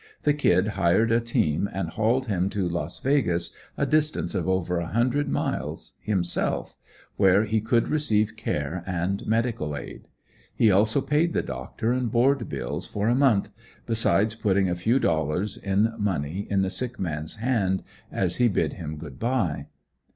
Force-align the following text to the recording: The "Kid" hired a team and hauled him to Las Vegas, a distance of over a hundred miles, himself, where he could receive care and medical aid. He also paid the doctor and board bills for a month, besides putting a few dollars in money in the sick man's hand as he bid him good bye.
The 0.23 0.33
"Kid" 0.33 0.69
hired 0.69 1.11
a 1.11 1.19
team 1.19 1.69
and 1.71 1.89
hauled 1.89 2.25
him 2.25 2.49
to 2.49 2.67
Las 2.67 2.97
Vegas, 3.01 3.53
a 3.77 3.85
distance 3.85 4.33
of 4.33 4.49
over 4.49 4.79
a 4.79 4.87
hundred 4.87 5.29
miles, 5.29 5.93
himself, 5.99 6.75
where 7.17 7.43
he 7.45 7.61
could 7.61 7.87
receive 7.87 8.35
care 8.35 8.83
and 8.87 9.23
medical 9.27 9.77
aid. 9.77 10.07
He 10.55 10.71
also 10.71 11.01
paid 11.01 11.33
the 11.33 11.43
doctor 11.43 11.91
and 11.91 12.11
board 12.11 12.49
bills 12.49 12.87
for 12.87 13.09
a 13.09 13.13
month, 13.15 13.51
besides 13.85 14.33
putting 14.33 14.67
a 14.67 14.75
few 14.75 14.97
dollars 14.97 15.55
in 15.55 15.93
money 15.99 16.47
in 16.49 16.63
the 16.63 16.71
sick 16.71 16.97
man's 16.99 17.35
hand 17.35 17.83
as 18.11 18.37
he 18.37 18.47
bid 18.47 18.73
him 18.73 18.97
good 18.97 19.19
bye. 19.19 19.67